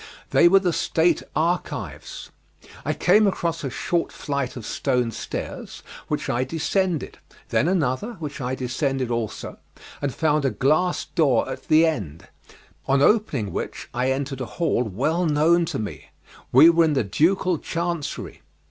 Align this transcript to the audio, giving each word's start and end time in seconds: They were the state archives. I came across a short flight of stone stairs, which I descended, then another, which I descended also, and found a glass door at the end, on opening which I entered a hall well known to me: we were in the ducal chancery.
They 0.31 0.47
were 0.47 0.57
the 0.59 0.73
state 0.73 1.21
archives. 1.35 2.31
I 2.83 2.91
came 2.95 3.27
across 3.27 3.63
a 3.63 3.69
short 3.69 4.11
flight 4.11 4.57
of 4.57 4.65
stone 4.65 5.11
stairs, 5.11 5.83
which 6.07 6.27
I 6.27 6.43
descended, 6.43 7.19
then 7.49 7.67
another, 7.67 8.13
which 8.13 8.41
I 8.41 8.55
descended 8.55 9.11
also, 9.11 9.59
and 10.01 10.11
found 10.11 10.43
a 10.43 10.49
glass 10.49 11.05
door 11.05 11.47
at 11.47 11.67
the 11.67 11.85
end, 11.85 12.27
on 12.87 13.03
opening 13.03 13.53
which 13.53 13.89
I 13.93 14.09
entered 14.09 14.41
a 14.41 14.47
hall 14.57 14.81
well 14.85 15.27
known 15.27 15.65
to 15.65 15.77
me: 15.77 16.09
we 16.51 16.67
were 16.71 16.85
in 16.85 16.93
the 16.93 17.03
ducal 17.03 17.59
chancery. 17.59 18.41